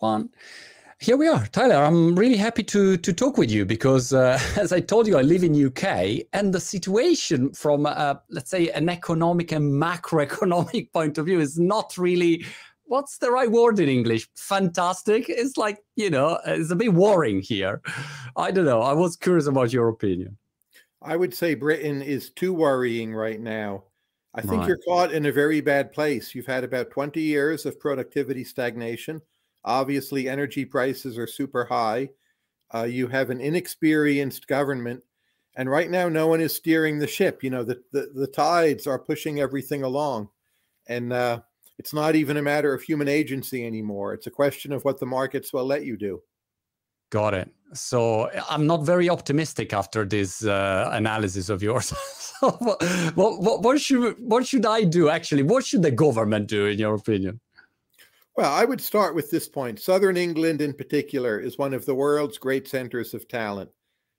[0.00, 0.30] one.
[1.00, 1.76] Here we are, Tyler.
[1.76, 5.22] I'm really happy to to talk with you because, uh, as I told you, I
[5.22, 11.18] live in UK, and the situation from uh, let's say an economic and macroeconomic point
[11.18, 12.44] of view is not really
[12.88, 14.28] what's the right word in English?
[14.36, 15.26] Fantastic.
[15.28, 17.80] It's like you know, it's a bit worrying here.
[18.36, 18.82] I don't know.
[18.82, 20.36] I was curious about your opinion.
[21.00, 23.84] I would say Britain is too worrying right now.
[24.34, 24.68] I think right.
[24.68, 26.34] you're caught in a very bad place.
[26.34, 29.20] You've had about 20 years of productivity stagnation.
[29.64, 32.10] Obviously, energy prices are super high.
[32.74, 35.02] Uh, you have an inexperienced government.
[35.56, 37.42] And right now, no one is steering the ship.
[37.42, 40.28] You know, the, the, the tides are pushing everything along.
[40.86, 41.40] And uh,
[41.78, 44.14] it's not even a matter of human agency anymore.
[44.14, 46.22] It's a question of what the markets will let you do.
[47.10, 47.50] Got it.
[47.72, 51.88] So I'm not very optimistic after this uh, analysis of yours.
[52.08, 52.82] so what,
[53.14, 55.42] what, what, should what should I do actually?
[55.42, 57.40] What should the government do, in your opinion?
[58.38, 59.80] Well, I would start with this point.
[59.80, 63.68] Southern England, in particular, is one of the world's great centers of talent,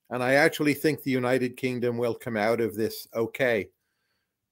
[0.09, 3.69] and I actually think the United Kingdom will come out of this okay.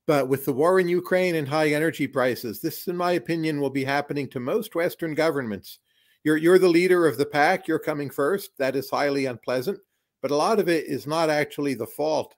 [0.05, 3.69] But with the war in Ukraine and high energy prices, this, in my opinion, will
[3.69, 5.79] be happening to most Western governments
[6.23, 9.79] you're you're the leader of the pack you're coming first that is highly unpleasant
[10.21, 12.35] but a lot of it is not actually the fault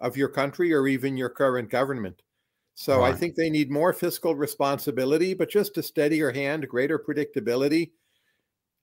[0.00, 2.22] of your country or even your current government
[2.82, 3.14] so right.
[3.14, 7.92] i think they need more fiscal responsibility but just a steadier hand greater predictability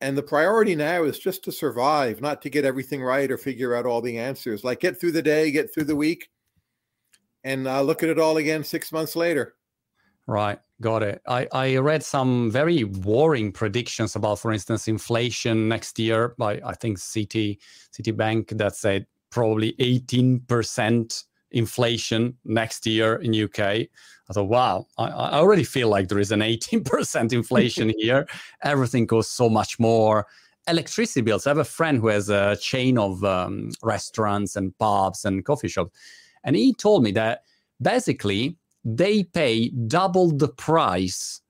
[0.02, 3.76] and the priority now is just to survive not to get everything right or figure
[3.76, 6.30] out all the answers like get through the day get through the week
[7.44, 9.56] and uh, look at it all again six months later
[10.28, 11.24] Right, got it.
[11.28, 16.76] I, I read some very worrying predictions about, for instance, inflation next year by I
[16.76, 17.58] think Citi
[17.92, 23.60] Citibank that said probably 18% inflation next year in UK.
[23.60, 28.28] I thought, wow, I, I already feel like there is an 18% inflation here.
[28.64, 30.28] Everything costs so much more.
[30.68, 31.48] Electricity bills.
[31.48, 35.68] I have a friend who has a chain of um, restaurants and pubs and coffee
[35.68, 35.98] shops,
[36.44, 37.44] and he told me that
[37.82, 38.56] basically
[38.86, 41.42] they pay double the price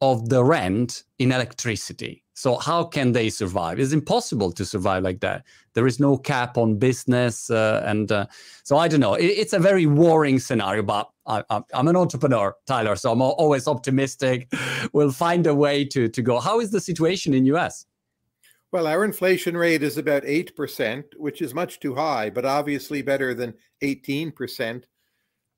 [0.00, 2.22] of the rent in electricity.
[2.38, 3.80] So how can they survive?
[3.80, 5.44] It's impossible to survive like that.
[5.74, 8.26] There is no cap on business, uh, and uh,
[8.62, 9.14] so I don't know.
[9.14, 10.84] It, it's a very worrying scenario.
[10.84, 14.52] But I, am an entrepreneur, Tyler, so I'm always optimistic.
[14.92, 16.38] we'll find a way to to go.
[16.38, 17.86] How is the situation in US?
[18.70, 23.02] Well, our inflation rate is about eight percent, which is much too high, but obviously
[23.02, 24.86] better than eighteen percent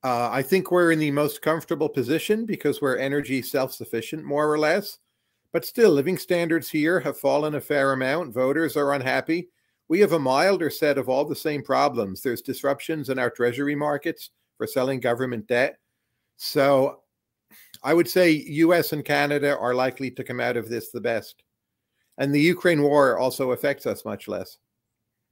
[0.02, 4.50] uh, I think we're in the most comfortable position because we're energy self sufficient, more
[4.50, 4.98] or less.
[5.52, 8.32] But still, living standards here have fallen a fair amount.
[8.32, 9.48] Voters are unhappy.
[9.88, 12.22] We have a milder set of all the same problems.
[12.22, 15.78] There's disruptions in our treasury markets for selling government debt.
[16.36, 17.00] So
[17.82, 21.42] I would say US and Canada are likely to come out of this the best.
[22.18, 24.58] And the Ukraine war also affects us much less.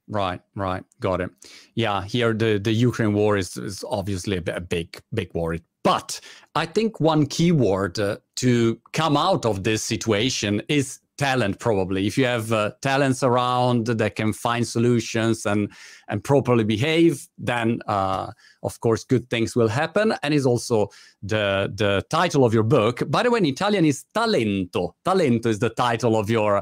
[0.09, 1.29] Right, right, got it.
[1.75, 5.55] Yeah, here the the Ukraine war is is obviously a, big big war.
[5.89, 6.19] But
[6.53, 11.59] I think one keyword uh, to come out of this situation is talent.
[11.59, 15.71] Probably, if you have uh, talents around that can find solutions and
[16.07, 20.13] and properly behave, then uh, of course good things will happen.
[20.21, 20.89] And is also
[21.23, 23.01] the the title of your book.
[23.09, 24.93] By the way, in Italian is talento.
[25.03, 26.57] Talento is the title of your.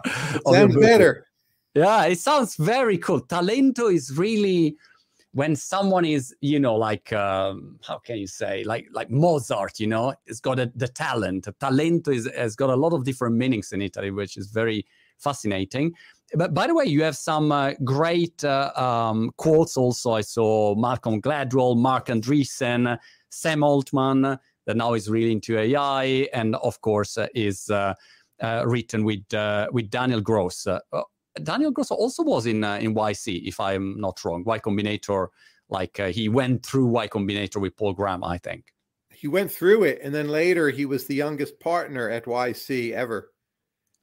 [0.46, 1.26] Of Sounds your better.
[1.76, 3.22] Yeah, it sounds very cool.
[3.22, 4.78] Talento is really
[5.38, 9.86] when someone is, you know, like um, how can you say, like like Mozart, you
[9.86, 11.48] know, it's got a, the talent.
[11.60, 14.84] Talento is, has got a lot of different meanings in Italy, which is very
[15.20, 15.94] fascinating.
[16.34, 19.78] But by the way, you have some uh, great uh, um, quotes.
[19.78, 22.98] Also, I saw Malcolm Gladwell, Marc Andreessen,
[23.30, 27.70] Sam Altman, that now is really into AI, and of course uh, is.
[27.70, 27.94] Uh,
[28.40, 30.68] uh, written with uh, with Daniel Gross.
[31.44, 34.44] Daniel Gross also was in uh, in YC, if I'm not wrong.
[34.46, 35.28] Y Combinator,
[35.70, 38.74] like uh, he went through Y Combinator with Paul Graham, I think.
[39.10, 43.32] He went through it, and then later he was the youngest partner at YC ever.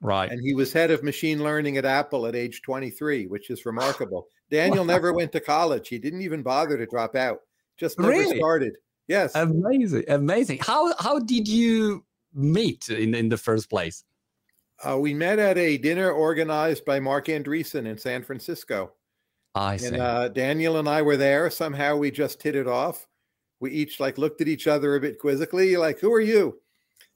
[0.01, 0.31] Right.
[0.31, 4.27] And he was head of machine learning at Apple at age 23, which is remarkable.
[4.51, 5.89] Daniel never went to college.
[5.89, 7.39] He didn't even bother to drop out.
[7.79, 8.37] Just never really?
[8.37, 8.77] started.
[9.09, 9.35] Yes.
[9.35, 10.05] Amazing.
[10.09, 10.59] Amazing.
[10.61, 12.05] How how did you
[12.35, 14.05] meet in, in the first place?
[14.83, 18.93] Uh, we met at a dinner organized by Marc Andreessen in San Francisco.
[19.55, 19.89] I see.
[19.89, 21.49] And uh, Daniel and I were there.
[21.51, 23.07] Somehow we just hit it off.
[23.61, 26.61] We each like looked at each other a bit quizzically, like, "Who are you?"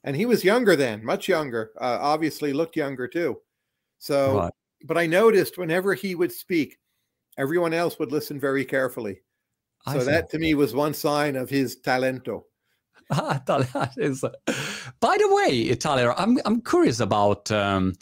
[0.03, 1.71] And he was younger then, much younger.
[1.79, 3.39] Uh, obviously, looked younger too.
[3.97, 4.53] So, right.
[4.85, 6.77] but I noticed whenever he would speak,
[7.37, 9.21] everyone else would listen very carefully.
[9.91, 12.43] So that to me was one sign of his talento.
[13.11, 13.41] Ah,
[13.97, 14.21] is.
[14.99, 17.93] By the way, Tyler, I'm I'm curious about um,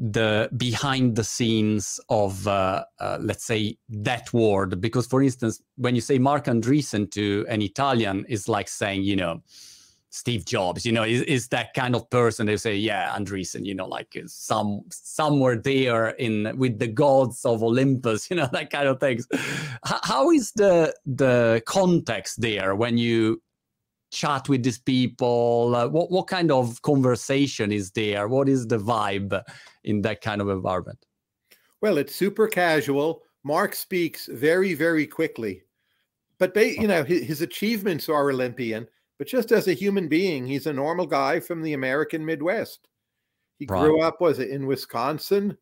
[0.00, 5.94] the behind the scenes of uh, uh, let's say that word because for instance when
[5.94, 9.42] you say marc andreessen to an italian is like saying you know
[10.08, 13.74] steve jobs you know is, is that kind of person they say yeah andreessen you
[13.74, 18.70] know like uh, some somewhere there in with the gods of olympus you know that
[18.70, 19.28] kind of things
[19.84, 23.38] how is the the context there when you
[24.10, 25.74] chat with these people?
[25.74, 28.28] Uh, what what kind of conversation is there?
[28.28, 29.42] What is the vibe
[29.84, 31.04] in that kind of environment?
[31.80, 33.22] Well, it's super casual.
[33.42, 35.62] Marc speaks very very quickly,
[36.38, 38.86] but you know his, his achievements are Olympian.
[39.18, 42.88] But just as a human being, he's a normal guy from the American Midwest.
[43.58, 43.78] He right.
[43.78, 45.58] grew up was it in Wisconsin,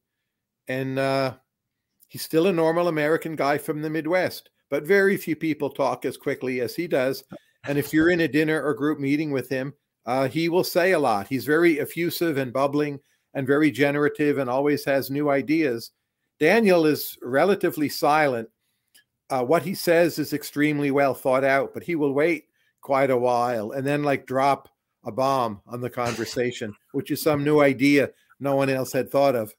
[0.68, 1.34] and uh,
[2.06, 4.50] he's still a normal American guy from the Midwest.
[4.70, 7.24] But very few people talk as quickly as he does.
[7.68, 9.74] And if you're in a dinner or group meeting with him,
[10.06, 11.28] uh, he will say a lot.
[11.28, 12.98] He's very effusive and bubbling
[13.34, 15.90] and very generative and always has new ideas.
[16.40, 18.48] Daniel is relatively silent.
[19.28, 22.46] Uh, what he says is extremely well thought out, but he will wait
[22.80, 24.70] quite a while and then like drop
[25.04, 28.10] a bomb on the conversation, which is some new idea
[28.40, 29.54] no one else had thought of.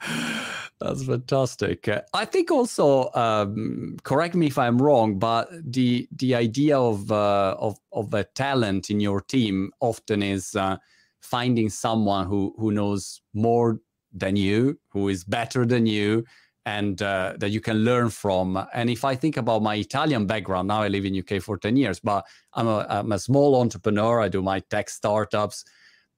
[0.80, 1.88] That's fantastic.
[1.88, 7.10] Uh, I think also, um, correct me if I'm wrong, but the the idea of
[7.10, 10.76] uh, of of a talent in your team often is uh,
[11.20, 13.80] finding someone who who knows more
[14.12, 16.24] than you, who is better than you,
[16.66, 18.62] and uh, that you can learn from.
[18.74, 21.76] And if I think about my Italian background, now I live in UK for ten
[21.76, 24.20] years, but I'm a, I'm a small entrepreneur.
[24.20, 25.64] I do my tech startups,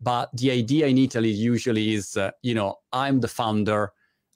[0.01, 3.93] but the idea in Italy usually is, uh, you know, I'm the founder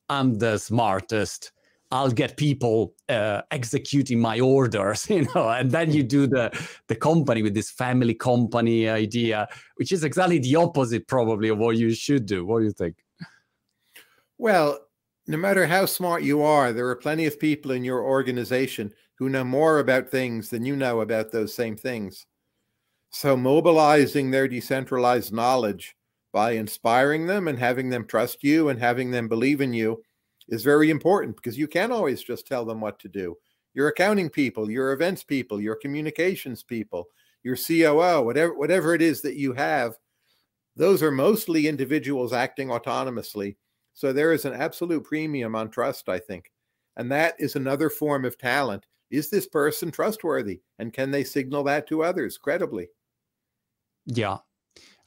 [0.08, 1.52] I'm the smartest.
[1.90, 6.50] I'll get people uh, executing my orders, you know, and then you do the
[6.88, 9.46] the company with this family company idea,
[9.76, 12.46] which is exactly the opposite, probably, of what you should do.
[12.46, 12.96] What do you think?
[14.38, 14.78] Well,
[15.26, 19.28] no matter how smart you are, there are plenty of people in your organization who
[19.28, 22.26] know more about things than you know about those same things.
[23.10, 25.94] So, mobilizing their decentralized knowledge
[26.32, 30.02] by inspiring them and having them trust you and having them believe in you
[30.48, 33.36] is very important because you can't always just tell them what to do.
[33.74, 37.08] Your accounting people, your events people, your communications people,
[37.42, 39.94] your COO, whatever whatever it is that you have,
[40.76, 43.56] those are mostly individuals acting autonomously.
[43.94, 46.50] So there is an absolute premium on trust, I think.
[46.96, 48.86] And that is another form of talent.
[49.10, 50.60] Is this person trustworthy?
[50.78, 52.88] And can they signal that to others credibly?
[54.06, 54.38] Yeah,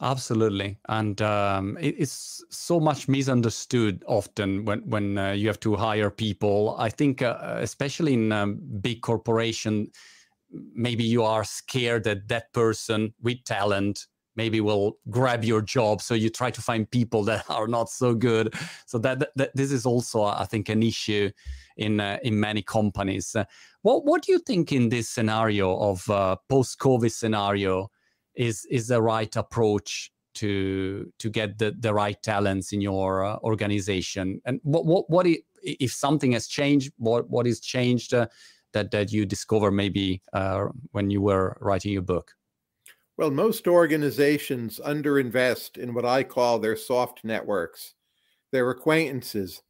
[0.01, 5.73] Absolutely, and um, it, it's so much misunderstood often when when uh, you have to
[5.77, 6.75] hire people.
[6.77, 9.87] I think, uh, especially in um, big corporation,
[10.73, 16.01] maybe you are scared that that person with talent maybe will grab your job.
[16.01, 18.53] So you try to find people that are not so good.
[18.85, 21.31] So that, that, this is also, I think, an issue
[21.77, 23.35] in uh, in many companies.
[23.35, 23.45] Uh,
[23.83, 27.89] what what do you think in this scenario of uh, post COVID scenario?
[28.35, 33.37] Is is the right approach to to get the, the right talents in your uh,
[33.37, 34.41] organization?
[34.45, 35.27] And what what what
[35.61, 38.27] if something has changed what what is changed uh,
[38.73, 42.31] that that you discover maybe uh, when you were writing your book?
[43.17, 47.93] Well most organizations underinvest in what i call their soft networks
[48.51, 49.61] their acquaintances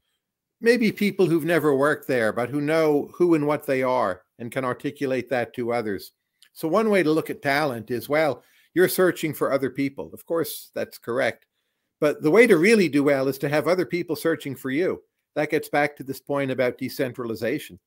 [0.61, 4.51] maybe people who've never worked there but who know who and what they are and
[4.51, 6.11] can articulate that to others.
[6.53, 8.43] So one way to look at talent is well
[8.75, 10.11] you're searching for other people.
[10.13, 11.47] Of course, that's correct.
[11.99, 15.01] But the way to really do well is to have other people searching for you.
[15.33, 17.79] That gets back to this point about decentralization.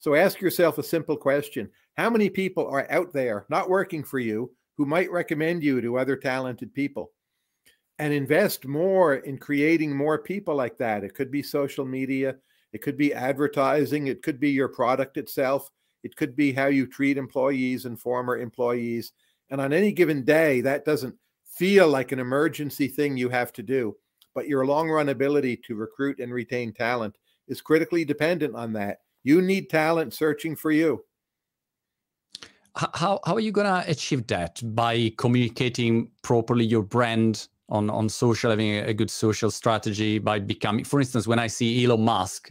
[0.00, 4.18] So ask yourself a simple question How many people are out there not working for
[4.18, 7.12] you who might recommend you to other talented people?
[8.00, 11.04] And invest more in creating more people like that.
[11.04, 12.36] It could be social media,
[12.72, 15.70] it could be advertising, it could be your product itself,
[16.02, 19.12] it could be how you treat employees and former employees.
[19.50, 23.62] And on any given day, that doesn't feel like an emergency thing you have to
[23.62, 23.96] do.
[24.34, 28.98] But your long run ability to recruit and retain talent is critically dependent on that.
[29.22, 31.04] You need talent searching for you.
[32.76, 34.60] How, how are you going to achieve that?
[34.74, 40.84] By communicating properly your brand on, on social, having a, good social strategy, by becoming,
[40.84, 42.50] for instance, when I see Elon Musk,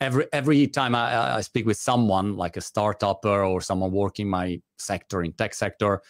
[0.00, 4.60] every every time I, I speak with someone like a startupper or someone working my
[4.78, 6.00] sector in tech sector,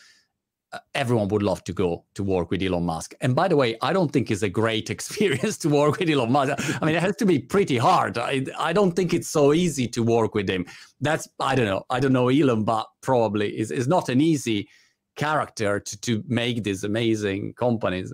[0.94, 3.14] everyone would love to go to work with Elon Musk.
[3.20, 6.32] And by the way, I don't think it's a great experience to work with Elon
[6.32, 6.54] Musk.
[6.82, 8.18] I mean, it has to be pretty hard.
[8.18, 10.66] I, I don't think it's so easy to work with him.
[11.00, 11.84] That's, I don't know.
[11.90, 14.68] I don't know Elon, but probably is, is not an easy
[15.16, 18.12] character to, to make these amazing companies.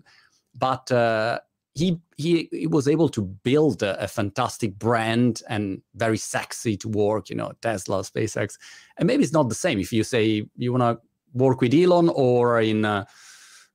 [0.54, 1.40] But uh,
[1.74, 6.86] he, he he was able to build a, a, fantastic brand and very sexy to
[6.86, 8.58] work you know tesla spacex
[8.98, 12.08] and maybe it's not the same if you say you want to work with elon
[12.08, 13.04] or in uh,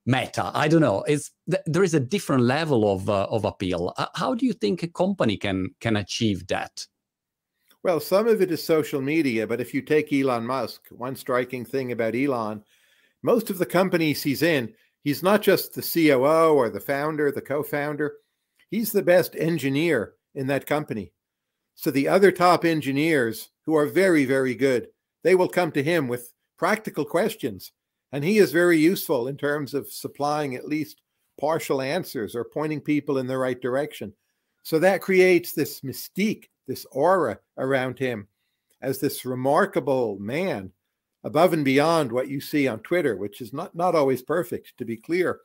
[0.06, 0.50] meta?
[0.54, 1.02] I don't know.
[1.02, 3.94] It's th- there is a different level of uh, of appeal.
[3.96, 6.86] Uh, how do you think a company can can achieve that?
[7.84, 11.64] Well some of it is social media but if you take elon musk one striking
[11.64, 12.64] thing about elon
[13.22, 14.74] most of the companies he's in
[15.04, 18.16] he's not just the coo or the founder the co-founder.
[18.70, 21.12] He's the best engineer in that company.
[21.76, 24.88] So the other top engineers who are very very good
[25.22, 27.72] they will come to him with practical questions
[28.12, 31.02] and he is very useful in terms of supplying at least
[31.40, 34.12] partial answers or pointing people in the right direction.
[34.62, 38.26] So that creates this mystique, this aura around him
[38.80, 40.72] as this remarkable man
[41.24, 44.84] above and beyond what you see on Twitter, which is not, not always perfect, to
[44.84, 45.40] be clear.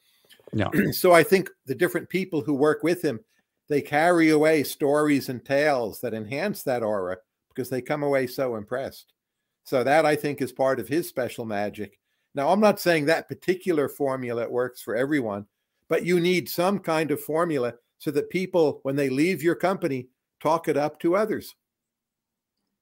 [0.53, 0.71] No.
[0.91, 3.19] so I think the different people who work with him,
[3.69, 7.17] they carry away stories and tales that enhance that aura
[7.49, 9.13] because they come away so impressed.
[9.63, 11.99] So that I think is part of his special magic
[12.35, 15.45] now, I'm not saying that particular formula works for everyone,
[15.87, 20.07] but you need some kind of formula so that people, when they leave your company,
[20.41, 21.55] talk it up to others.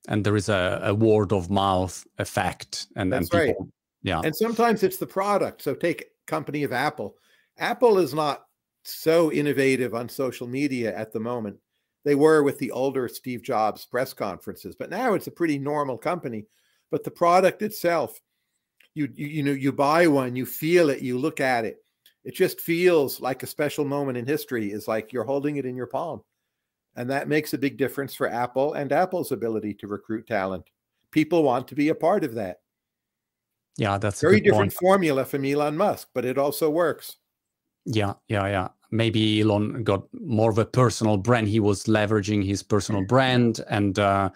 [0.07, 2.87] And there is a, a word of mouth effect.
[2.95, 3.55] And then people, right.
[4.03, 4.21] yeah.
[4.23, 5.61] And sometimes it's the product.
[5.61, 7.17] So take company of Apple.
[7.59, 8.45] Apple is not
[8.83, 11.57] so innovative on social media at the moment.
[12.03, 15.99] They were with the older Steve Jobs press conferences, but now it's a pretty normal
[15.99, 16.45] company.
[16.91, 18.19] But the product itself,
[18.93, 21.81] you, you you know you buy one you feel it you look at it
[22.23, 24.71] it just feels like a special moment in history.
[24.71, 26.21] Is like you're holding it in your palm.
[26.95, 30.65] And that makes a big difference for apple and apple's ability to recruit talent.
[31.11, 32.57] People want to be a part of that.
[33.77, 34.81] Yeah that's very different point.
[34.81, 37.15] formula from elon musk but it also works.
[37.85, 38.67] Yeah yeah yeah.
[38.91, 41.47] Maybe elon got more of a personal brand.
[41.47, 44.29] He was leveraging his personal brand and uh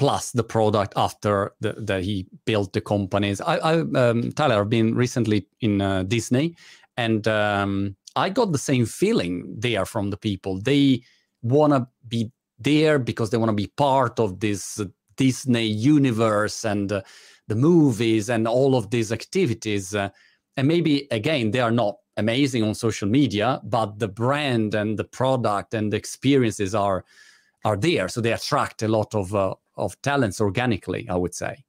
[0.00, 3.38] plus the product after that he built the companies.
[3.42, 6.56] I, I um, Tyler, I've been recently in uh, Disney,
[6.96, 10.58] and um, I got the same feeling there from the people.
[10.58, 11.02] They
[11.42, 14.80] want to be there because they want to be part of this
[15.18, 17.02] Disney universe and uh,
[17.48, 19.94] the movies and all of these activities.
[19.94, 20.08] Uh,
[20.56, 25.04] and maybe again, they are not amazing on social media, but the brand and the
[25.04, 27.04] product and the experiences are
[27.64, 31.64] are there, so they attract a lot of uh, of talents organically, I would say.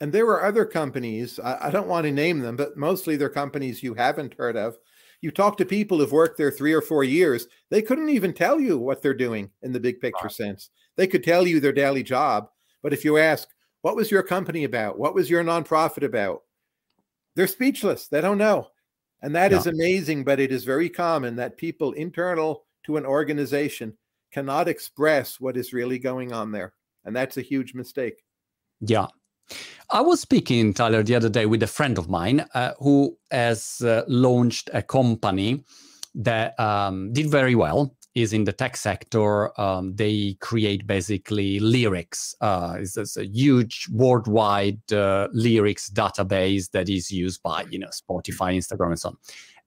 [0.00, 3.28] And there are other companies, I, I don't want to name them, but mostly they're
[3.28, 4.76] companies you haven't heard of.
[5.20, 8.58] You talk to people who've worked there three or four years, they couldn't even tell
[8.58, 10.70] you what they're doing in the big picture sense.
[10.96, 12.48] They could tell you their daily job,
[12.82, 13.48] but if you ask,
[13.82, 14.98] what was your company about?
[14.98, 16.40] What was your nonprofit about?
[17.36, 18.08] They're speechless.
[18.08, 18.68] They don't know.
[19.22, 19.58] And that yeah.
[19.58, 23.96] is amazing, but it is very common that people internal to an organization
[24.32, 26.72] cannot express what is really going on there.
[27.10, 28.22] And that's a huge mistake.
[28.80, 29.08] Yeah.
[29.90, 33.80] I was speaking, Tyler, the other day with a friend of mine uh, who has
[33.80, 35.64] uh, launched a company
[36.14, 37.96] that um, did very well.
[38.14, 39.60] Is in the tech sector.
[39.60, 42.34] Um, they create basically lyrics.
[42.40, 47.88] Uh, it's, it's, a huge worldwide uh, lyrics database that is used by you know
[47.88, 49.16] Spotify, Instagram, and so on.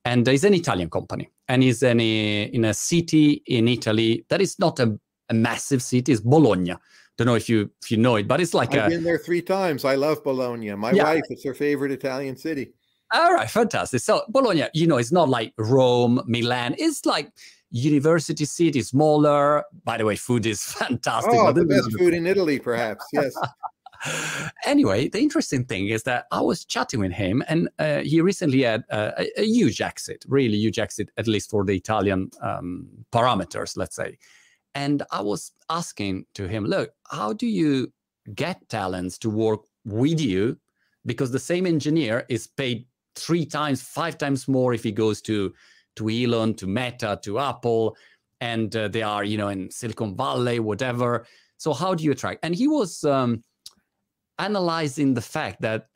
[0.05, 4.41] And it's an Italian company, and is in a, in a city in Italy that
[4.41, 4.97] is not a,
[5.29, 6.12] a massive city.
[6.12, 6.75] It's Bologna
[7.17, 9.20] don't know if you if you know it, but it's like I've a, been there
[9.20, 9.86] three times.
[9.86, 10.74] I love Bologna.
[10.75, 11.03] My yeah.
[11.03, 12.74] wife, it's her favorite Italian city.
[13.13, 14.01] All right, fantastic.
[14.01, 16.75] So Bologna, you know, it's not like Rome, Milan.
[16.79, 17.32] It's like
[17.70, 19.63] university city, smaller.
[19.84, 21.34] By the way, food is fantastic.
[21.34, 23.05] Oh, the best food in Italy, perhaps.
[23.13, 23.36] Yes.
[24.65, 28.63] anyway, the interesting thing is that I was chatting with him, and uh, he recently
[28.63, 32.88] had uh, a, a, huge exit, really huge exit, at least for the Italian um,
[33.12, 34.17] parameters, let's say.
[34.75, 37.92] And I was asking to him, look, how do you
[38.36, 40.58] get talents to work with you?
[41.06, 45.53] Because the same engineer is paid three times, five times more if he goes to
[45.96, 47.96] to Elon, to Meta, to Apple,
[48.42, 51.27] and uh, they are, you know, in Silicon Valley, whatever.
[51.58, 52.39] So how do you attract?
[52.44, 53.44] And he was um,
[54.39, 55.88] analyzing the fact that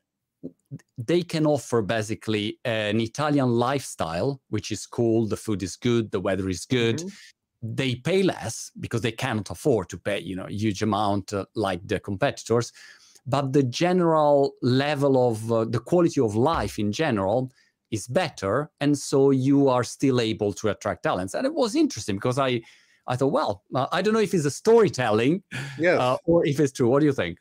[1.00, 5.26] they can offer basically an Italian lifestyle, which is cool.
[5.26, 6.98] The food is good, the weather is good.
[6.98, 7.08] Mm-hmm
[7.62, 11.46] they pay less because they cannot afford to pay you know a huge amount uh,
[11.56, 12.72] like the competitors.
[13.26, 17.52] But the general level of uh, the quality of life in general
[17.92, 21.34] is better and so you are still able to attract talents.
[21.34, 22.62] And it was interesting because i
[23.10, 25.42] i thought well uh, i don't know if it's a storytelling
[25.80, 26.00] yes.
[26.00, 26.90] Uh, or if it's true.
[26.90, 27.38] What do you think?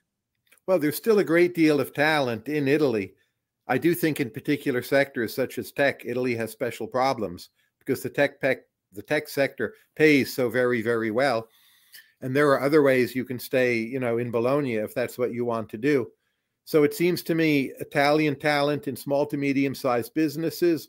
[0.66, 3.14] Well there's still a great deal of talent in italy.
[3.68, 8.10] I do think in particular sectors such as tech italy has special problems because the
[8.10, 8.58] tech, tech
[8.96, 11.48] the tech sector pays so very, very well.
[12.20, 15.32] And there are other ways you can stay, you know, in Bologna if that's what
[15.32, 16.10] you want to do.
[16.64, 20.88] So it seems to me Italian talent in small to medium sized businesses,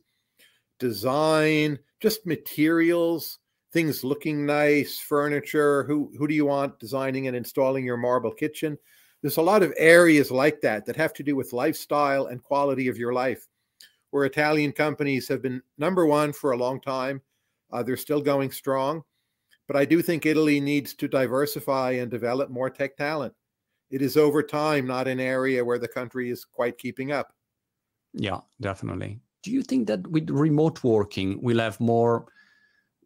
[0.80, 3.40] design, just materials,
[3.74, 5.84] things looking nice, furniture.
[5.84, 8.78] Who who do you want designing and installing your marble kitchen?
[9.22, 12.88] There's a lot of areas like that that have to do with lifestyle and quality
[12.88, 13.48] of your life,
[14.12, 17.22] where Italian companies have been number one for a long time.
[17.72, 19.04] Uh, they're still going strong,
[19.68, 23.34] but I do think Italy needs to diversify and develop more tech talent.
[23.90, 27.34] It is over time not an area where the country is quite keeping up.
[28.14, 29.20] Yeah, definitely.
[29.44, 32.28] Do you think that with remote working, we'll have more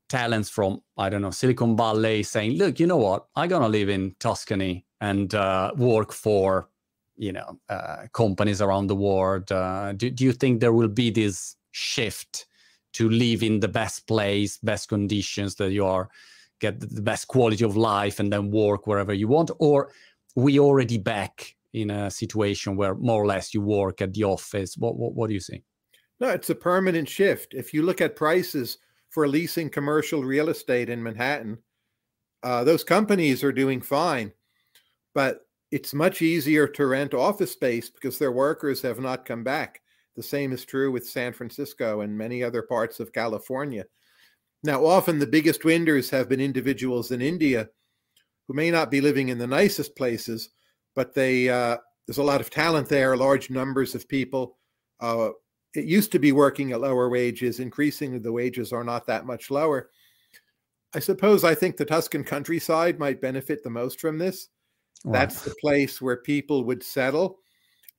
[0.09, 3.27] talents from I don't know Silicon Valley saying, "Look, you know what?
[3.35, 6.69] I'm gonna live in Tuscany and uh, work for
[7.15, 11.09] you know uh, companies around the world." Uh, do, do you think there will be
[11.11, 12.45] this shift
[12.93, 16.09] to live in the best place, best conditions that you are
[16.61, 19.91] get the best quality of life, and then work wherever you want, or
[20.35, 24.77] we already back in a situation where more or less you work at the office?
[24.77, 25.63] What what, what do you think?
[26.19, 27.53] No, it's a permanent shift.
[27.53, 28.77] If you look at prices
[29.09, 31.57] for leasing commercial real estate in Manhattan,
[32.43, 34.31] uh, those companies are doing fine,
[35.13, 39.81] but it's much easier to rent office space because their workers have not come back.
[40.15, 43.85] The same is true with San Francisco and many other parts of California.
[44.63, 47.69] Now, often the biggest winners have been individuals in India
[48.47, 50.49] who may not be living in the nicest places,
[50.95, 54.57] but they uh, there's a lot of talent there, large numbers of people.
[54.99, 55.29] Uh,
[55.73, 57.59] it used to be working at lower wages.
[57.59, 59.89] Increasingly, the wages are not that much lower.
[60.93, 64.49] I suppose I think the Tuscan countryside might benefit the most from this.
[65.05, 65.13] Wow.
[65.13, 67.39] That's the place where people would settle.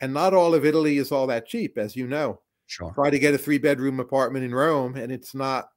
[0.02, 2.40] And not all of Italy is all that cheap, as you know.
[2.66, 2.92] Sure.
[2.92, 5.68] Try to get a three bedroom apartment in Rome, and it's not,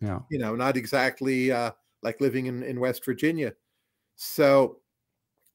[0.00, 0.20] yeah.
[0.30, 1.70] you know, not exactly uh,
[2.02, 3.52] like living in, in West Virginia.
[4.16, 4.78] So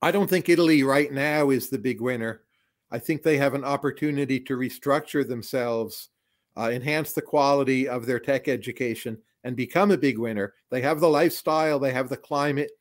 [0.01, 2.43] I don't think Italy right now is the big winner.
[2.91, 6.09] I think they have an opportunity to restructure themselves,
[6.55, 10.53] uh, enhance the quality of their tech education, and become a big winner.
[10.69, 12.71] They have the lifestyle, they have the climate,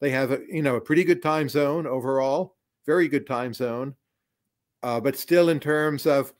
[0.00, 3.94] they have a, you know a pretty good time zone overall, very good time zone.
[4.84, 6.34] Uh, but still, in terms of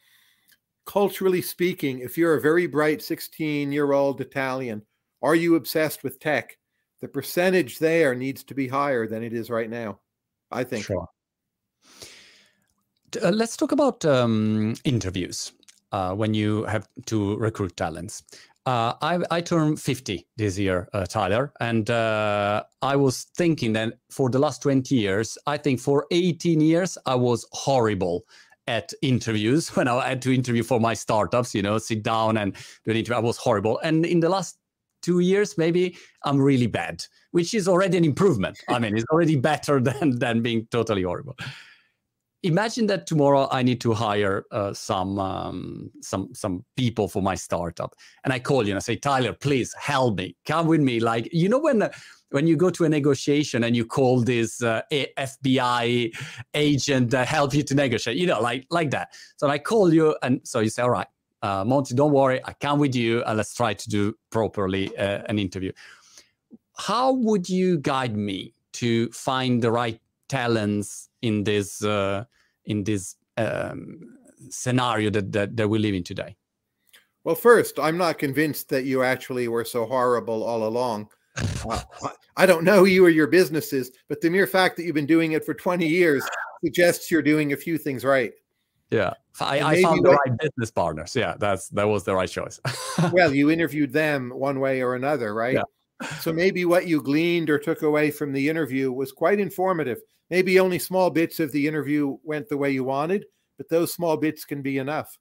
[0.85, 4.83] culturally speaking, if you're a very bright 16 year old Italian,
[5.23, 6.59] are you obsessed with tech?
[7.01, 9.99] The percentage there needs to be higher than it is right now.
[10.51, 10.85] I think.
[10.85, 11.09] Sure.
[13.23, 15.53] Uh, let's talk about um, interviews
[15.93, 18.23] uh, when you have to recruit talents.
[18.67, 23.99] Uh, I, I turned 50 this year, uh, Tyler, and uh, I was thinking that
[24.11, 28.25] for the last 20 years, I think for 18 years, I was horrible
[28.67, 32.55] at interviews when I had to interview for my startups, you know, sit down and
[32.85, 33.17] do an interview.
[33.17, 33.79] I was horrible.
[33.81, 34.57] And in the last
[35.03, 38.59] two years, maybe I'm really bad, which is already an improvement.
[38.71, 41.37] I mean, it's already better than, than being totally horrible
[42.45, 47.35] imagine that tomorrow I need to hire uh, some um, some some people for my
[47.35, 51.01] startup, and I call you and I say, Tyler, please help me, come with me.
[51.01, 51.91] Like you know when.
[52.31, 56.13] when you go to a negotiation and you call this uh, FBI
[56.55, 59.15] agent to help you to negotiate, you know, like like that.
[59.37, 61.07] So I call you, and so you say, "All right,
[61.43, 65.23] uh, Monty, don't worry, I come with you, and let's try to do properly uh,
[65.29, 65.71] an interview."
[66.77, 72.25] How would you guide me to find the right talents in this uh,
[72.67, 74.19] in this um,
[74.51, 76.37] scenario that, that that we live in today?
[77.25, 81.09] Well, first, I'm not convinced that you actually were so horrible all along.
[81.67, 81.81] Uh,
[82.37, 85.33] I don't know you or your businesses, but the mere fact that you've been doing
[85.33, 86.23] it for 20 years
[86.63, 88.33] suggests you're doing a few things right.
[88.91, 91.17] Yeah, I, I found the right business partners.
[91.17, 92.61] Yeah, that's that was the right choice.
[93.13, 95.55] well, you interviewed them one way or another, right?
[95.55, 96.09] Yeah.
[96.21, 100.01] So maybe what you gleaned or took away from the interview was quite informative.
[100.31, 103.27] Maybe only small bits of the interview went the way you wanted,
[103.59, 105.19] but those small bits can be enough.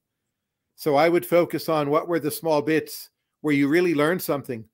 [0.76, 3.10] So I would focus on what were the small bits
[3.42, 4.66] where you really learned something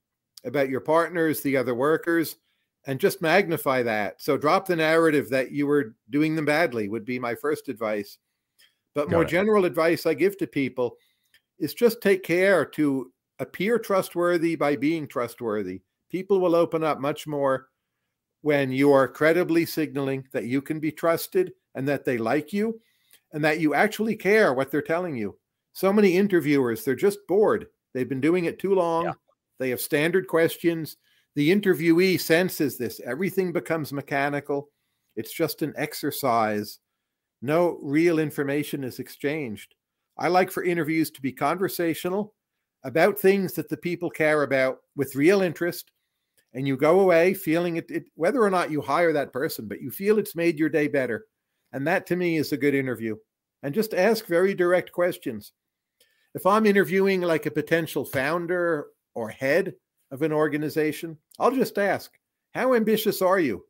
[0.46, 2.38] about your partners, the other workers,
[2.86, 4.22] and just magnify that.
[4.22, 8.18] So drop the narrative that you were doing them badly, would be my first advice.
[8.96, 9.30] But Got more it.
[9.30, 10.96] general advice I give to people
[11.60, 15.82] is just take care to appear trustworthy by being trustworthy.
[16.10, 17.68] People will open up much more
[18.42, 22.80] when you are credibly signaling that you can be trusted and that they like you
[23.34, 25.38] and that you actually care what they're telling you.
[25.74, 27.68] So many interviewers, they're just bored.
[27.94, 29.06] They've been doing it too long.
[29.06, 29.14] Yeah.
[29.60, 30.98] They have standard questions.
[31.36, 33.00] The interviewee senses this.
[33.06, 34.70] Everything becomes mechanical.
[35.16, 36.80] It's just an exercise.
[37.42, 39.76] No real information is exchanged.
[40.18, 42.34] I like for interviews to be conversational,
[42.84, 45.92] about things that the people care about with real interest
[46.54, 49.82] and you go away feeling it, it, whether or not you hire that person but
[49.82, 51.26] you feel it's made your day better.
[51.72, 53.16] And that to me is a good interview.
[53.62, 55.52] And just ask very direct questions.
[56.36, 59.74] If i'm interviewing like a potential founder or head
[60.12, 62.12] of an organization i'll just ask
[62.54, 63.64] how ambitious are you?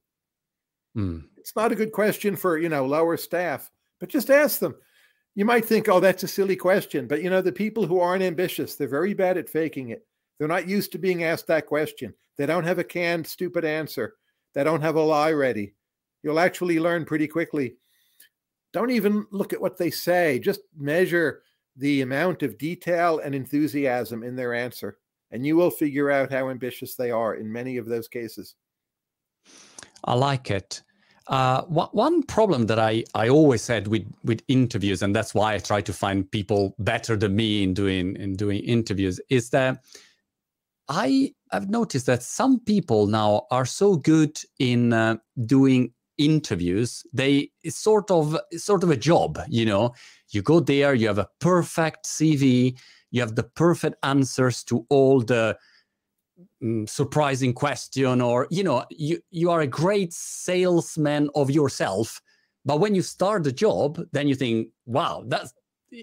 [0.98, 1.24] Mm.
[1.38, 4.76] it's not a good question for you know lower staff but just ask them.
[5.36, 8.24] You might think oh that's a silly question but you know the people who aren't
[8.24, 10.06] ambitious they're very bad at faking it
[10.40, 14.14] they're not used to being asked that question they don't have a canned, stupid answer.
[14.54, 15.74] They don't have a lie ready.
[16.24, 17.76] You'll actually learn pretty quickly.
[18.72, 21.42] Don't even look at what they say, just measure
[21.76, 25.00] the amount of detail and enthusiasm in their answer,
[25.32, 28.56] and you will figure out how ambitious they are in many of those cases.
[30.06, 30.82] I like it.
[31.28, 35.58] Uh, one problem that I, I always had with, with interviews, and that's why I
[35.60, 39.84] try to find people better than me in doing in doing interviews, is that
[40.90, 47.04] I have noticed that some people now are so good in uh, doing interviews.
[47.14, 49.94] They it's sort of it's sort of a job, you know.
[50.32, 52.78] You go there, you have a perfect CV,
[53.12, 55.58] you have the perfect answers to all the
[56.64, 62.20] um, surprising question, or you know, you you are a great salesman of yourself.
[62.66, 65.54] But when you start the job, then you think, wow, that's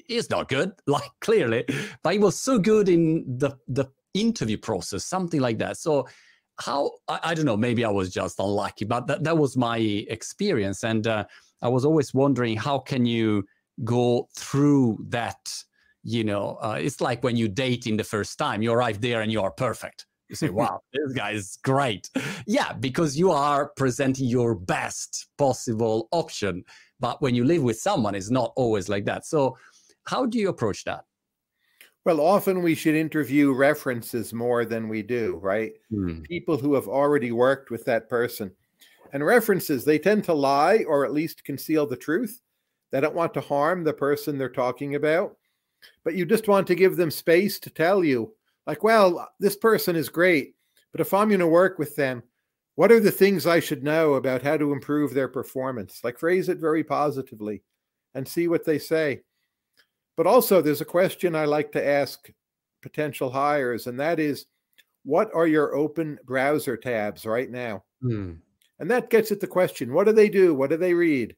[0.09, 1.65] is not good, like clearly.
[2.03, 5.77] But he was so good in the the interview process, something like that.
[5.77, 6.07] So
[6.59, 9.79] how I, I, don't know, maybe I was just unlucky, but that, that was my
[9.79, 10.85] experience.
[10.85, 11.25] And uh,
[11.63, 13.45] I was always wondering how can you
[13.85, 15.53] go through that?
[16.03, 19.23] You know, uh, it's like when you date in the first time, you arrive there
[19.23, 20.07] and you are perfect.
[20.29, 22.11] You say, wow, this guy is great.
[22.47, 26.65] Yeah, because you are presenting your best possible option.
[27.01, 29.27] But when you live with someone, it's not always like that.
[29.27, 29.59] So,
[30.05, 31.05] how do you approach that?
[32.07, 35.73] Well, often we should interview references more than we do, right?
[35.91, 36.23] Hmm.
[36.23, 38.53] People who have already worked with that person.
[39.13, 42.41] And references, they tend to lie or at least conceal the truth.
[42.93, 45.37] They don't want to harm the person they're talking about,
[46.05, 48.33] but you just want to give them space to tell you,
[48.69, 50.55] like, well, this person is great,
[50.93, 52.23] but if I'm going to work with them,
[52.77, 56.03] what are the things I should know about how to improve their performance?
[56.05, 57.65] Like, phrase it very positively
[58.15, 59.23] and see what they say.
[60.17, 62.31] But also, there's a question I like to ask
[62.83, 64.47] potential hires, and that is
[65.05, 67.85] what are your open browser tabs right now?
[68.03, 68.35] Hmm.
[68.79, 70.55] And that gets at the question what do they do?
[70.55, 71.37] What do they read?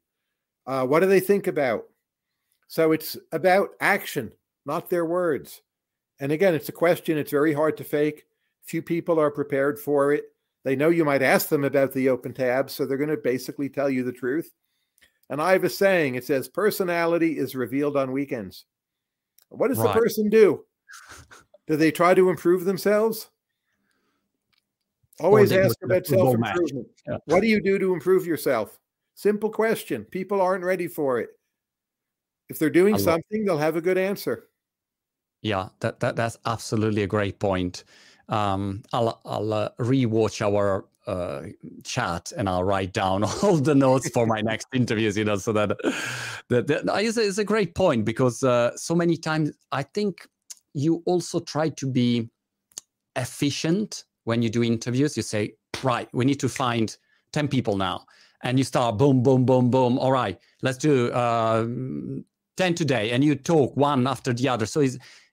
[0.67, 1.85] Uh, what do they think about?
[2.67, 4.33] So it's about action,
[4.67, 5.63] not their words.
[6.21, 8.25] And again, it's a question, it's very hard to fake.
[8.65, 10.25] Few people are prepared for it.
[10.65, 13.69] They know you might ask them about the open tabs, so they're going to basically
[13.71, 14.53] tell you the truth.
[15.31, 18.65] And I have a saying it says, personality is revealed on weekends.
[19.51, 19.95] What does right.
[19.95, 20.65] the person do?
[21.67, 23.31] Do they try to improve themselves?
[25.21, 26.87] Always ask about self improvement.
[27.07, 27.19] Yeah.
[27.27, 28.79] What do you do to improve yourself?
[29.15, 30.05] Simple question.
[30.05, 31.31] People aren't ready for it.
[32.49, 34.49] If they're doing something, they'll have a good answer.
[35.43, 37.85] Yeah, that, that that's absolutely a great point.
[38.29, 41.43] Um, I'll I'll uh, rewatch our uh,
[41.85, 45.53] chat and I'll write down all the notes for my next interviews, you know, so
[45.55, 45.71] that,
[46.49, 50.29] that, that it's, a, it's a great point because uh, so many times I think
[50.75, 52.29] you also try to be
[53.17, 55.17] efficient when you do interviews.
[55.17, 56.95] You say, right, we need to find
[57.33, 58.05] 10 people now.
[58.43, 59.99] And you start boom, boom, boom, boom.
[59.99, 61.67] All right, let's do uh,
[62.59, 63.11] 10 today.
[63.13, 64.67] And you talk one after the other.
[64.67, 64.85] So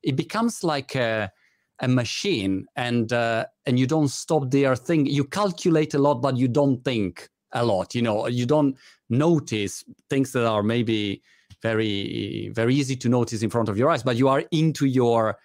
[0.04, 1.32] it becomes like a,
[1.80, 6.38] a machine and uh, and you don't stop there think you calculate a lot but
[6.38, 8.28] you don't think a lot you know?
[8.28, 8.78] You don't
[9.10, 11.22] notice things that are maybe
[11.62, 15.38] very very easy to notice in front of your eyes but you are into your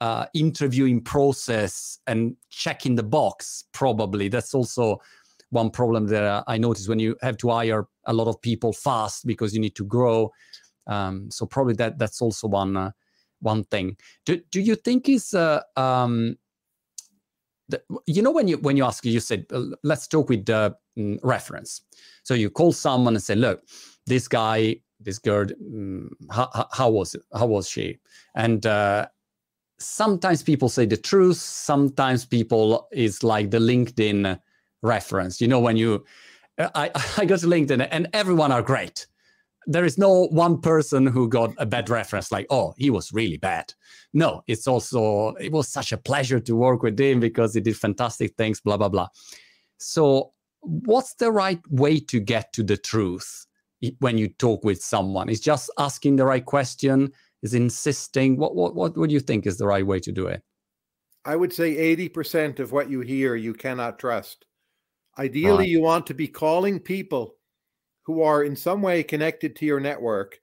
[0.00, 4.28] uh, interviewing process and checking the box probably.
[4.28, 5.00] That's also
[5.50, 9.24] one problem that i notice when you have to hire a lot of people fast
[9.26, 10.30] because you need to grow.
[10.88, 12.90] Um, so probably that that's also one uh,
[13.40, 13.96] one thing.
[14.24, 16.36] Do do you think is uh, um,
[17.68, 20.76] the, you know when you when you ask you said uh, let's talk with the
[20.98, 21.82] mm, reference.
[22.22, 23.62] So you call someone and say, look,
[24.06, 27.22] this guy, this girl, mm, how, how was it?
[27.34, 27.98] How was she?
[28.34, 29.08] And uh,
[29.78, 31.36] sometimes people say the truth.
[31.36, 34.40] Sometimes people is like the LinkedIn
[34.82, 35.40] reference.
[35.40, 36.04] You know when you
[36.58, 39.06] I I go to LinkedIn and everyone are great
[39.66, 43.36] there is no one person who got a bad reference like oh he was really
[43.36, 43.72] bad
[44.12, 47.76] no it's also it was such a pleasure to work with him because he did
[47.76, 49.08] fantastic things blah blah blah
[49.78, 53.46] so what's the right way to get to the truth
[53.98, 58.36] when you talk with someone is just asking the right question is insisting?
[58.36, 60.42] What what what would you think is the right way to do it?
[61.24, 64.44] I would say 80% of what you hear you cannot trust.
[65.18, 65.68] Ideally, right.
[65.68, 67.34] you want to be calling people
[68.06, 70.40] who are in some way connected to your network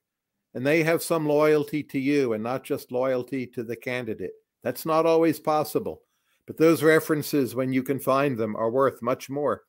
[0.52, 4.32] and they have some loyalty to you and not just loyalty to the candidate.
[4.62, 6.02] That's not always possible.
[6.46, 9.62] But those references, when you can find them, are worth much more.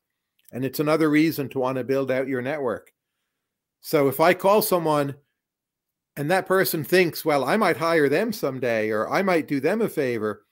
[0.52, 2.92] And it's another reason to want to build out your network.
[3.80, 5.14] So if I call someone
[6.16, 9.80] and that person thinks, well, I might hire them someday or I might do them
[9.80, 10.44] a favor,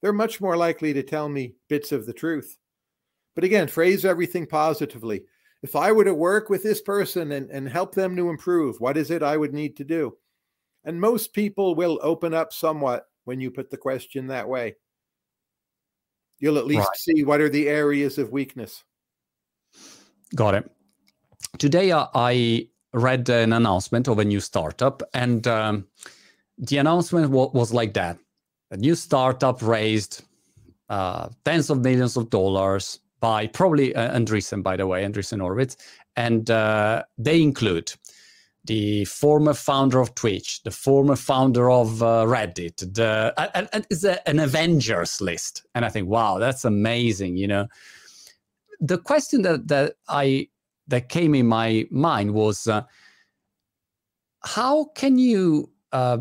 [0.00, 2.56] they're much more likely to tell me bits of the truth.
[3.34, 5.24] But again, phrase everything positively.
[5.62, 8.96] If I were to work with this person and, and help them to improve, what
[8.96, 10.16] is it I would need to do?
[10.84, 14.76] And most people will open up somewhat when you put the question that way.
[16.38, 16.96] You'll at least right.
[16.96, 18.84] see what are the areas of weakness.
[20.34, 20.70] Got it.
[21.58, 25.86] Today, uh, I read an announcement of a new startup, and um,
[26.58, 28.18] the announcement w- was like that
[28.70, 30.22] a new startup raised
[30.88, 35.76] uh, tens of millions of dollars by probably uh, Andreessen, by the way, Andreessen Horowitz,
[36.16, 37.92] and uh, they include
[38.64, 44.28] the former founder of Twitch, the former founder of uh, Reddit, the and it's a,
[44.28, 47.36] an Avengers list, and I think, wow, that's amazing.
[47.36, 47.68] You know,
[48.80, 50.48] the question that that I
[50.88, 52.82] that came in my mind was, uh,
[54.44, 56.18] how can you uh,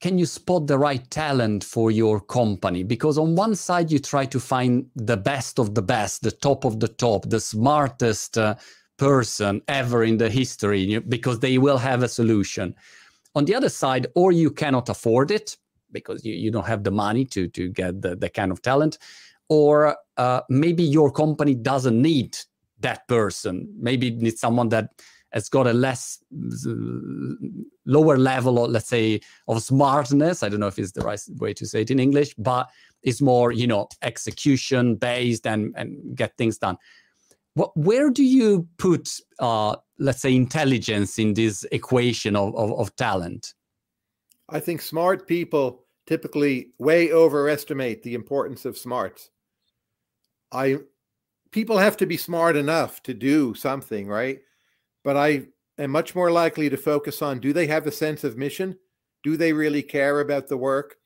[0.00, 2.82] can you spot the right talent for your company?
[2.82, 6.64] Because on one side, you try to find the best of the best, the top
[6.64, 8.56] of the top, the smartest uh,
[8.98, 12.74] person ever in the history, because they will have a solution.
[13.34, 15.56] On the other side, or you cannot afford it
[15.92, 18.98] because you, you don't have the money to, to get the, the kind of talent,
[19.48, 22.36] or uh, maybe your company doesn't need
[22.80, 23.72] that person.
[23.78, 24.90] Maybe it needs someone that
[25.36, 26.18] has got a less
[27.84, 30.42] lower level of let's say of smartness.
[30.42, 32.70] I don't know if it's the right way to say it in english but
[33.02, 36.78] it's more you know execution based and and get things done.
[37.54, 39.04] What, where do you put
[39.38, 43.54] uh, let's say intelligence in this equation of, of, of talent?
[44.48, 49.30] I think smart people typically way overestimate the importance of smarts.
[50.50, 50.78] I
[51.50, 54.40] people have to be smart enough to do something right
[55.06, 55.46] but I
[55.78, 58.76] am much more likely to focus on do they have a sense of mission?
[59.22, 60.96] Do they really care about the work?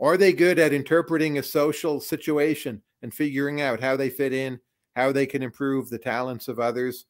[0.00, 4.58] Are they good at interpreting a social situation and figuring out how they fit in,
[4.96, 7.06] how they can improve the talents of others?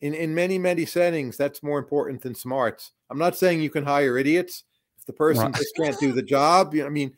[0.00, 2.90] In, in many, many settings, that's more important than smarts.
[3.08, 4.64] I'm not saying you can hire idiots.
[4.98, 5.54] If the person right.
[5.54, 7.12] just can't do the job, I mean,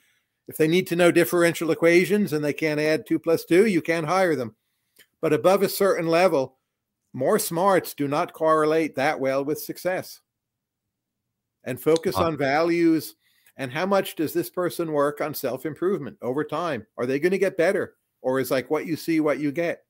[0.47, 3.81] if they need to know differential equations and they can't add two plus two, you
[3.81, 4.57] can't hire them.
[5.23, 6.56] But above a certain level,
[7.17, 10.21] more smarts do not correlate that well with success.
[11.65, 13.17] And focus on values
[13.57, 16.87] and how much does this person work on self improvement over time?
[16.99, 17.95] Are they going to get better?
[18.21, 19.83] Or is like what you see, what you get?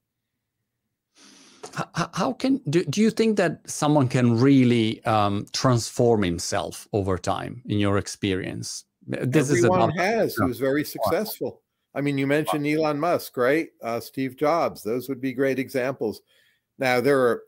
[2.14, 7.60] How, can do, do you think that someone can really um, transform himself over time
[7.66, 8.84] in your experience?
[9.06, 11.60] This is Everyone is has who's very successful.
[11.92, 13.68] I mean, you mentioned Elon Musk, right?
[13.82, 14.82] Uh, Steve Jobs.
[14.82, 16.22] Those would be great examples.
[16.78, 17.42] Now there are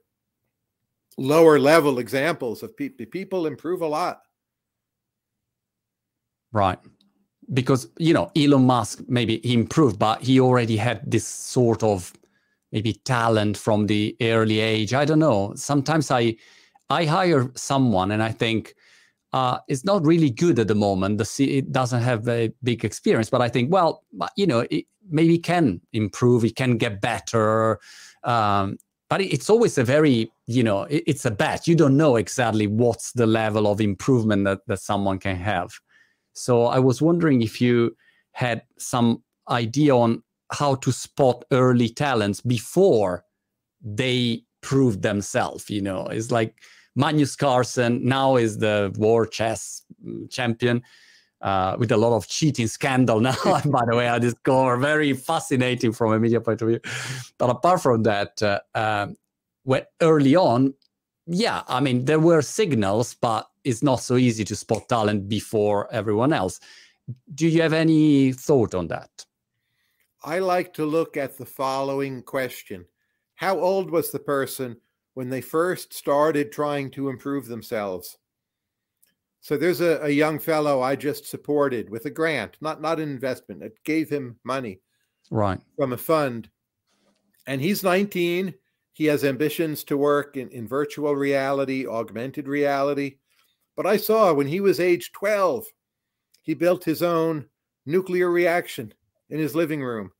[1.16, 3.06] lower level examples of people.
[3.06, 4.20] People improve a lot.
[6.52, 6.78] Right.
[7.52, 12.12] Because, you know, Elon Musk maybe improved, but he already had this sort of
[12.72, 14.92] maybe talent from the early age.
[14.92, 15.52] I don't know.
[15.54, 16.36] Sometimes I
[16.90, 18.74] I hire someone and I think
[19.32, 21.18] uh, it's not really good at the moment.
[21.18, 24.04] The it doesn't have a big experience, but I think, well,
[24.36, 26.44] you know, it maybe can improve.
[26.44, 27.78] It can get better.
[28.24, 31.66] Um, but it's always a very you know it's a bet.
[31.66, 35.70] You don't know exactly what's the level of improvement that, that someone can have.
[36.34, 37.96] So i was wondering if you
[38.32, 43.24] had some idea on how to spot early talents before
[43.82, 46.06] they prove themselves you know?
[46.06, 46.54] It's like
[46.94, 50.82] magnus carlsen now is the world chess mm, champion
[51.40, 53.36] uh, with a lot of cheating scandal now.
[53.44, 56.80] by the way, I discover very fascinating from a media point of view.
[57.38, 59.16] But apart from that, uh, um,
[59.64, 60.74] when early on,
[61.26, 65.92] yeah, I mean there were signals, but it's not so easy to spot talent before
[65.92, 66.58] everyone else.
[67.34, 69.26] Do you have any thought on that?
[70.24, 72.86] I like to look at the following question:
[73.34, 74.78] How old was the person
[75.14, 78.16] when they first started trying to improve themselves?
[79.48, 83.08] So there's a, a young fellow I just supported with a grant, not not an
[83.08, 83.62] investment.
[83.62, 84.82] It gave him money,
[85.30, 86.50] right, from a fund,
[87.46, 88.52] and he's 19.
[88.92, 93.20] He has ambitions to work in, in virtual reality, augmented reality,
[93.74, 95.64] But I saw when he was age 12,
[96.42, 97.46] he built his own
[97.86, 98.92] nuclear reaction
[99.30, 100.10] in his living room.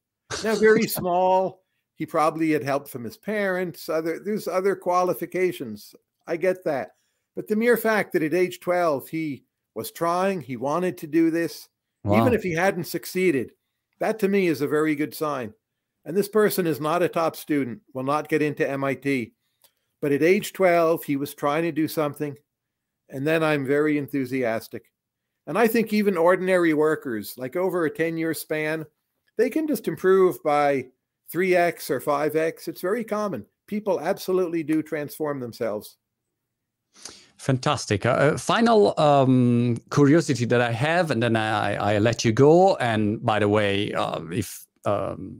[0.42, 1.64] Now, very small.
[1.96, 3.90] He probably had help from his parents.
[3.90, 5.94] Other there's other qualifications.
[6.26, 6.92] I get that.
[7.38, 9.44] But the mere fact that at age 12 he
[9.76, 11.68] was trying, he wanted to do this,
[12.02, 12.20] wow.
[12.20, 13.52] even if he hadn't succeeded,
[14.00, 15.54] that to me is a very good sign.
[16.04, 19.34] And this person is not a top student, will not get into MIT.
[20.02, 22.36] But at age 12, he was trying to do something.
[23.08, 24.90] And then I'm very enthusiastic.
[25.46, 28.84] And I think even ordinary workers, like over a 10 year span,
[29.36, 30.86] they can just improve by
[31.32, 32.66] 3x or 5x.
[32.66, 33.46] It's very common.
[33.68, 35.98] People absolutely do transform themselves.
[37.38, 38.04] Fantastic.
[38.04, 42.74] Uh, uh, final um, curiosity that I have, and then I, I, let you go.
[42.76, 45.38] And by the way, uh, if um,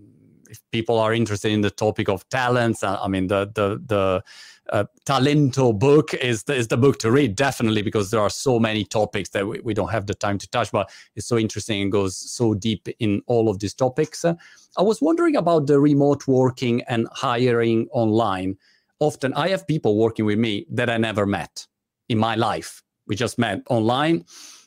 [0.49, 4.23] if people are interested in the topic of talents, uh, I mean the the the
[4.71, 8.61] uh, Talento book is the, is the book to read definitely because there are so
[8.61, 11.83] many topics that we, we don't have the time to touch, but it's so interesting
[11.83, 14.25] and goes so deep in all of these topics.
[14.25, 14.35] Uh,
[14.77, 18.57] I was wondering about the remote working and hiring online.
[19.01, 21.67] Often I have people working with me that I never met
[22.09, 22.83] in my life.
[23.07, 24.25] We just met online,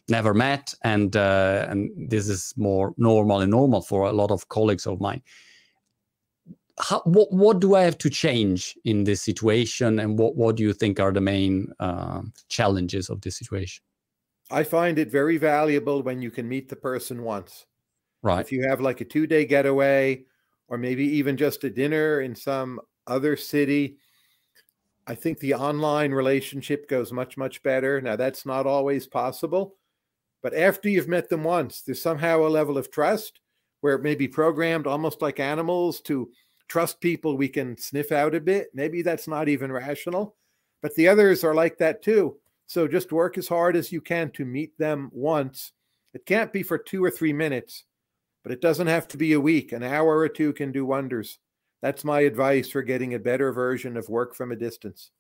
[0.09, 4.49] never met, and uh, and this is more normal and normal for a lot of
[4.49, 5.21] colleagues of mine.
[6.79, 10.63] How, what what do I have to change in this situation, and what what do
[10.63, 13.83] you think are the main uh, challenges of this situation?
[14.49, 17.65] I find it very valuable when you can meet the person once.
[18.23, 18.41] Right.
[18.41, 20.25] If you have like a two day getaway,
[20.67, 23.97] or maybe even just a dinner in some other city,
[25.11, 27.99] I think the online relationship goes much, much better.
[27.99, 29.75] Now, that's not always possible,
[30.41, 33.41] but after you've met them once, there's somehow a level of trust
[33.81, 36.31] where it may be programmed almost like animals to
[36.69, 38.69] trust people we can sniff out a bit.
[38.73, 40.37] Maybe that's not even rational,
[40.81, 42.37] but the others are like that too.
[42.67, 45.73] So just work as hard as you can to meet them once.
[46.13, 47.83] It can't be for two or three minutes,
[48.43, 49.73] but it doesn't have to be a week.
[49.73, 51.37] An hour or two can do wonders.
[51.81, 55.11] That's my advice for getting a better version of work from a distance.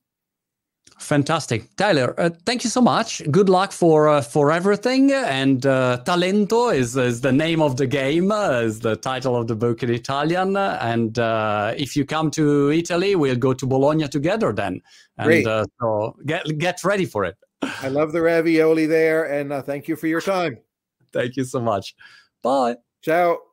[0.99, 2.13] Fantastic, Tyler.
[2.19, 3.21] Uh, thank you so much.
[3.31, 5.11] Good luck for uh, for everything.
[5.11, 9.47] And uh, Talento is is the name of the game, uh, is the title of
[9.47, 10.57] the book in Italian.
[10.57, 14.81] And uh, if you come to Italy, we'll go to Bologna together then.
[15.17, 15.47] And Great.
[15.47, 17.37] Uh, so get get ready for it.
[17.61, 20.57] I love the ravioli there, and thank you for your time.
[21.13, 21.95] thank you so much.
[22.41, 22.77] Bye.
[23.01, 23.50] Ciao.